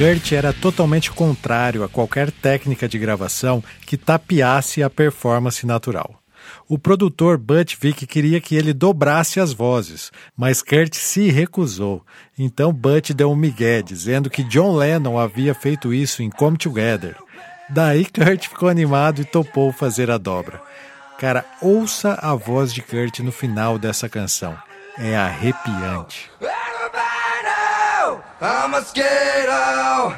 [0.00, 6.18] Kurt era totalmente contrário a qualquer técnica de gravação que tapeasse a performance natural.
[6.66, 12.02] O produtor Butch Vig queria que ele dobrasse as vozes, mas Kurt se recusou.
[12.38, 17.14] Então Butch deu um migué, dizendo que John Lennon havia feito isso em Come Together.
[17.68, 20.62] Daí Kurt ficou animado e topou fazer a dobra.
[21.18, 24.56] Cara, ouça a voz de Kurt no final dessa canção.
[24.96, 26.30] É arrepiante.
[28.42, 30.16] I'm a oh, mosquito,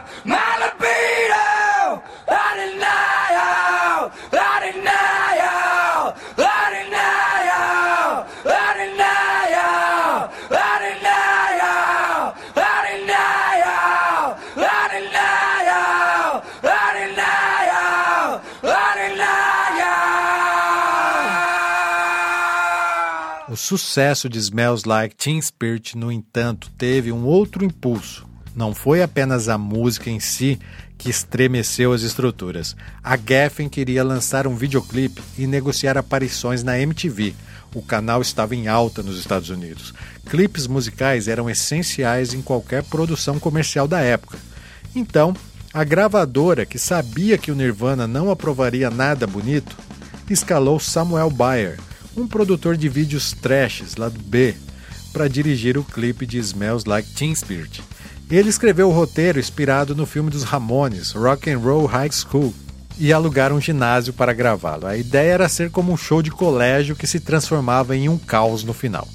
[23.53, 29.03] O sucesso de Smells Like Teen Spirit, no entanto, teve um outro impulso não foi
[29.03, 30.59] apenas a música em si
[30.99, 32.77] que estremeceu as estruturas.
[33.03, 37.35] A Geffen queria lançar um videoclipe e negociar aparições na MTV.
[37.75, 39.95] O canal estava em alta nos Estados Unidos.
[40.29, 44.39] Clipes musicais eram essenciais em qualquer produção comercial da época.
[44.95, 45.35] Então,
[45.73, 49.75] a gravadora, que sabia que o Nirvana não aprovaria nada bonito,
[50.29, 51.79] escalou Samuel Bayer,
[52.17, 54.55] um produtor de vídeos trashes lá do B,
[55.13, 57.83] para dirigir o clipe de Smells Like Teen Spirit.
[58.31, 62.55] Ele escreveu o roteiro inspirado no filme dos Ramones, Rock and Roll High School,
[62.99, 64.87] e alugaram um ginásio para gravá-lo.
[64.87, 68.65] A ideia era ser como um show de colégio que se transformava em um caos
[68.65, 69.07] no final.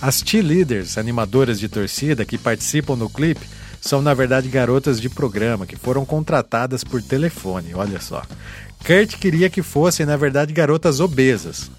[0.00, 3.46] As cheerleaders, animadoras de torcida que participam no clipe,
[3.80, 8.22] são na verdade garotas de programa que foram contratadas por telefone, olha só.
[8.84, 11.70] Kurt queria que fossem na verdade garotas obesas.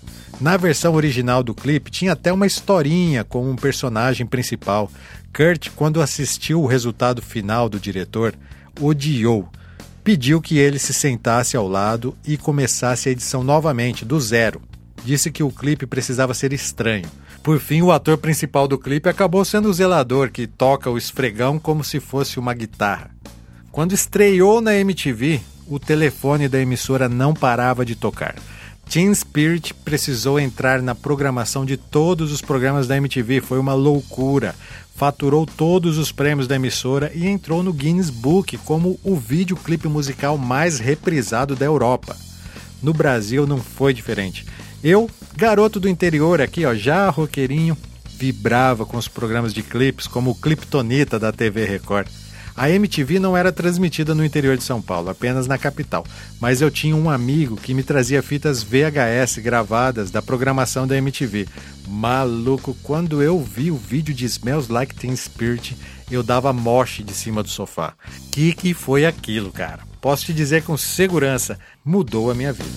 [0.41, 4.91] Na versão original do clipe tinha até uma historinha com um personagem principal
[5.32, 8.34] Kurt, quando assistiu o resultado final do diretor,
[8.82, 9.47] odiou.
[10.03, 14.62] Pediu que ele se sentasse ao lado e começasse a edição novamente, do zero.
[15.03, 17.06] Disse que o clipe precisava ser estranho.
[17.43, 21.60] Por fim, o ator principal do clipe acabou sendo o zelador, que toca o esfregão
[21.60, 23.12] como se fosse uma guitarra.
[23.72, 28.36] Quando estreou na MTV, o telefone da emissora não parava de tocar.
[28.89, 34.53] Teen Spirit precisou entrar na programação de todos os programas da MTV, foi uma loucura
[34.95, 40.38] faturou todos os prêmios da emissora e entrou no Guinness Book como o videoclipe musical
[40.38, 42.16] mais reprisado da Europa.
[42.82, 44.45] No Brasil não foi diferente.
[44.82, 47.78] Eu, garoto do interior aqui, ó, já roqueirinho,
[48.18, 52.07] vibrava com os programas de clipes como o Cliptonita da TV Record.
[52.58, 56.06] A MTV não era transmitida no interior de São Paulo, apenas na capital,
[56.39, 61.47] mas eu tinha um amigo que me trazia fitas VHS gravadas da programação da MTV.
[61.86, 65.78] Maluco, quando eu vi o vídeo de Smells Like Teen Spirit,
[66.10, 67.93] eu dava moche de cima do sofá.
[68.32, 69.84] Que que foi aquilo, cara?
[69.99, 72.70] Posso te dizer com segurança, mudou a minha vida.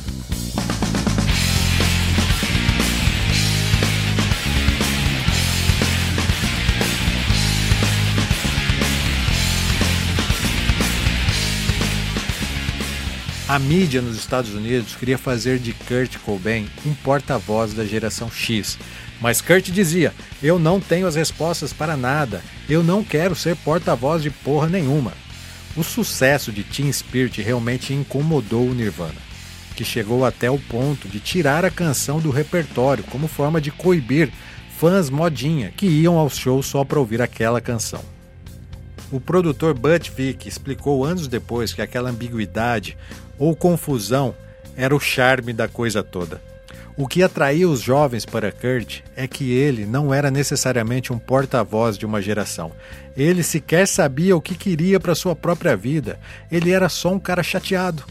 [13.49, 18.79] A mídia nos Estados Unidos queria fazer de Kurt Cobain um porta-voz da geração X.
[19.23, 24.23] Mas Kurt dizia: Eu não tenho as respostas para nada, eu não quero ser porta-voz
[24.23, 25.15] de porra nenhuma.
[25.75, 29.17] O sucesso de Teen Spirit realmente incomodou o Nirvana,
[29.75, 34.31] que chegou até o ponto de tirar a canção do repertório como forma de coibir
[34.77, 38.05] fãs modinha que iam aos shows só para ouvir aquela canção.
[39.11, 42.95] O produtor Butch Vig explicou anos depois que aquela ambiguidade
[43.39, 44.35] ou confusão
[44.77, 46.41] era o charme da coisa toda.
[46.97, 51.97] O que atraía os jovens para Kurt é que ele não era necessariamente um porta-voz
[51.97, 52.73] de uma geração.
[53.17, 56.19] Ele sequer sabia o que queria para sua própria vida.
[56.51, 58.03] Ele era só um cara chateado.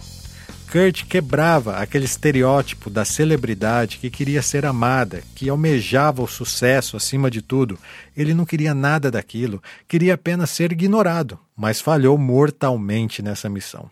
[0.71, 7.30] Kurt quebrava aquele estereótipo da celebridade que queria ser amada, que almejava o sucesso acima
[7.30, 7.78] de tudo.
[8.15, 13.89] Ele não queria nada daquilo, queria apenas ser ignorado, mas falhou mortalmente nessa missão.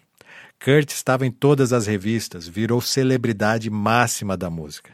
[0.64, 4.92] Kurt estava em todas as revistas, virou celebridade máxima da música.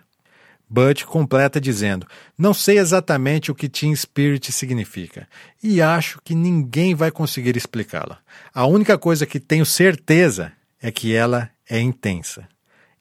[0.69, 2.07] Butch completa dizendo:
[2.37, 5.27] Não sei exatamente o que Teen Spirit significa
[5.61, 8.19] e acho que ninguém vai conseguir explicá-la.
[8.53, 12.47] A única coisa que tenho certeza é que ela é intensa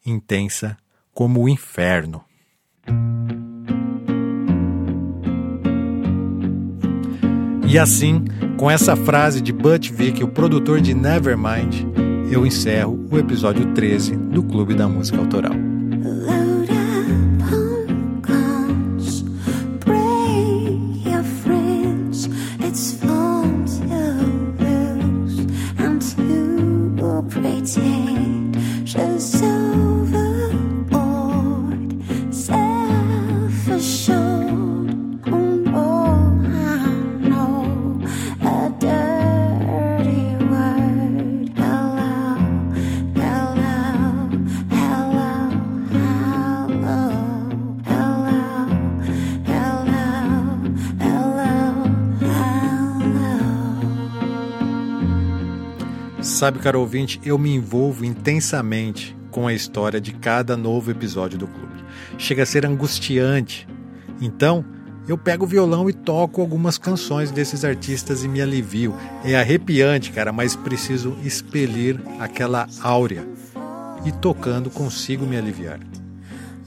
[0.05, 0.77] intensa
[1.13, 2.23] como o inferno.
[7.67, 8.25] E assim,
[8.57, 11.85] com essa frase de Butch Vig, o produtor de Nevermind,
[12.31, 15.53] eu encerro o episódio 13 do Clube da Música Autoral.
[56.41, 61.45] Sabe, caro ouvinte, eu me envolvo intensamente com a história de cada novo episódio do
[61.45, 61.85] clube.
[62.17, 63.67] Chega a ser angustiante.
[64.19, 64.65] Então,
[65.07, 68.95] eu pego o violão e toco algumas canções desses artistas e me alivio.
[69.23, 73.23] É arrepiante, cara, mas preciso expelir aquela áurea.
[74.03, 75.79] E tocando consigo me aliviar.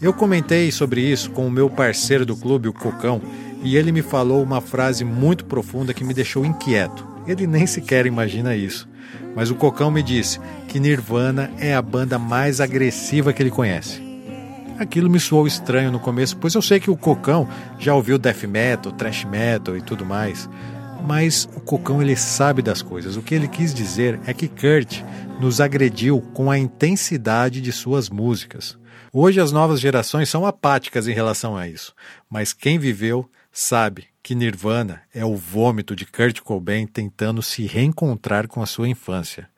[0.00, 3.20] Eu comentei sobre isso com o meu parceiro do clube, o Cocão,
[3.60, 7.04] e ele me falou uma frase muito profunda que me deixou inquieto.
[7.26, 8.93] Ele nem sequer imagina isso.
[9.34, 14.02] Mas o Cocão me disse que Nirvana é a banda mais agressiva que ele conhece.
[14.78, 17.48] Aquilo me soou estranho no começo, pois eu sei que o Cocão
[17.78, 20.48] já ouviu death metal, thrash metal e tudo mais.
[21.06, 23.16] Mas o Cocão ele sabe das coisas.
[23.16, 25.02] O que ele quis dizer é que Kurt
[25.40, 28.76] nos agrediu com a intensidade de suas músicas.
[29.12, 31.94] Hoje as novas gerações são apáticas em relação a isso,
[32.28, 38.48] mas quem viveu sabe que Nirvana é o vômito de Kurt Cobain tentando se reencontrar
[38.48, 39.50] com a sua infância.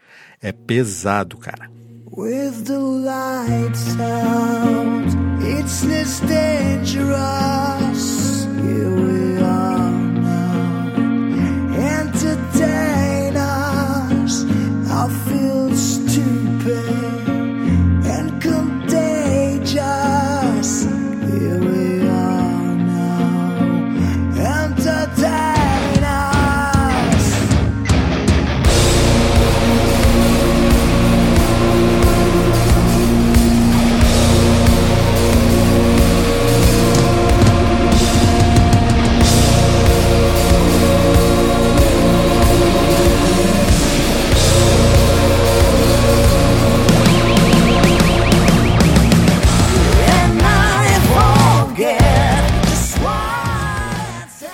[0.42, 1.70] É pesado, cara.
[2.10, 5.06] With the lights out,
[5.40, 8.16] it's dangerous.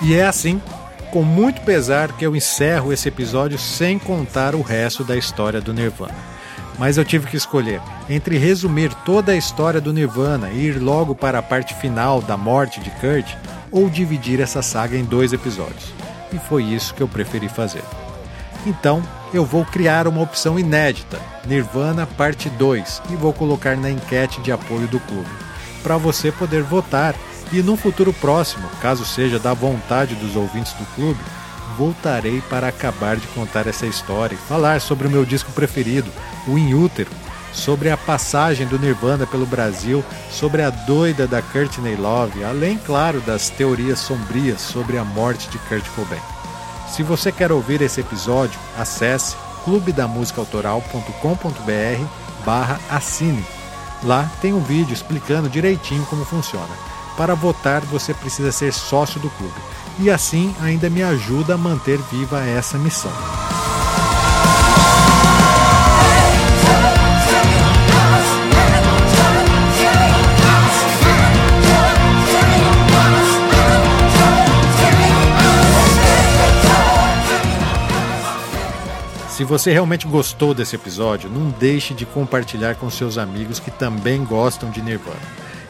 [0.03, 0.61] E é assim,
[1.11, 5.73] com muito pesar, que eu encerro esse episódio sem contar o resto da história do
[5.73, 6.13] Nirvana.
[6.77, 7.79] Mas eu tive que escolher
[8.09, 12.35] entre resumir toda a história do Nirvana e ir logo para a parte final da
[12.35, 13.33] morte de Kurt
[13.71, 15.93] ou dividir essa saga em dois episódios.
[16.33, 17.83] E foi isso que eu preferi fazer.
[18.65, 19.01] Então,
[19.33, 24.51] eu vou criar uma opção inédita, Nirvana Parte 2, e vou colocar na enquete de
[24.51, 25.29] apoio do clube,
[25.81, 27.15] para você poder votar
[27.53, 31.19] e num futuro próximo, caso seja da vontade dos ouvintes do clube,
[31.77, 36.11] voltarei para acabar de contar essa história e falar sobre o meu disco preferido,
[36.47, 37.11] o In Utero,
[37.53, 43.21] sobre a passagem do Nirvana pelo Brasil, sobre a doida da Courtney Love, além, claro,
[43.21, 46.19] das teorias sombrias sobre a morte de Kurt Cobain.
[46.89, 52.05] Se você quer ouvir esse episódio, acesse clubedamusicaautoral.com.br
[52.43, 53.45] barra assine.
[54.03, 56.92] Lá tem um vídeo explicando direitinho como funciona.
[57.17, 59.53] Para votar, você precisa ser sócio do clube.
[59.99, 63.11] E assim ainda me ajuda a manter viva essa missão.
[79.29, 84.23] Se você realmente gostou desse episódio, não deixe de compartilhar com seus amigos que também
[84.23, 85.17] gostam de Nirvana.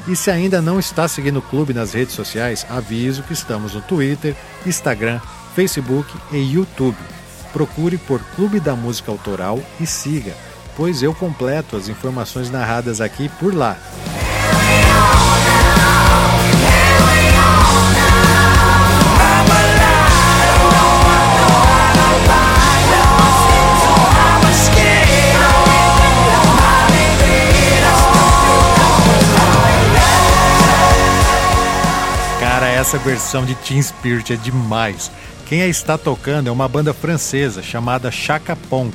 [0.07, 3.81] E se ainda não está seguindo o clube nas redes sociais, aviso que estamos no
[3.81, 4.35] Twitter,
[4.65, 5.21] Instagram,
[5.55, 6.97] Facebook e YouTube.
[7.53, 10.33] Procure por Clube da Música Autoral e siga.
[10.75, 13.77] pois eu completo as informações narradas aqui por lá.
[32.93, 35.11] Essa versão de Teen Spirit é demais.
[35.47, 38.93] Quem a está tocando é uma banda francesa chamada Chaka Ponk.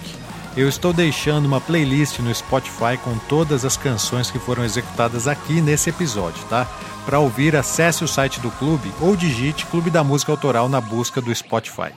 [0.56, 5.60] Eu estou deixando uma playlist no Spotify com todas as canções que foram executadas aqui
[5.60, 6.64] nesse episódio, tá?
[7.04, 11.20] Para ouvir, acesse o site do clube ou digite Clube da Música Autoral na busca
[11.20, 11.90] do Spotify.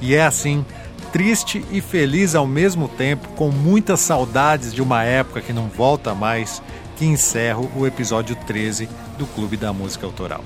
[0.00, 0.64] E é assim,
[1.12, 6.14] triste e feliz ao mesmo tempo, com muitas saudades de uma época que não volta
[6.14, 6.62] mais,
[6.96, 8.88] que encerro o episódio 13
[9.18, 10.42] do Clube da Música Autoral.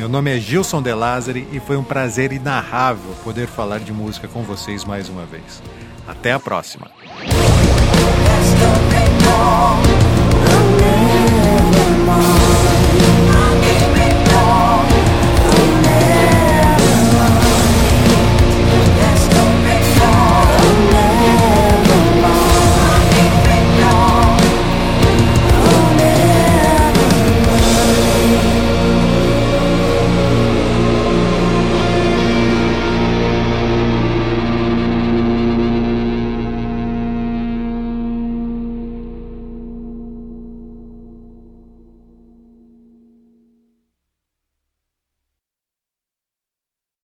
[0.00, 4.26] Meu nome é Gilson De Lázari e foi um prazer inarrável poder falar de música
[4.26, 5.62] com vocês mais uma vez.
[6.08, 6.90] Até a próxima!